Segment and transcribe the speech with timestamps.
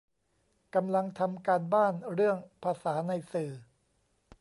[0.75, 3.51] กำลังทำการบ้าน เรื่องภาษาในสื่อ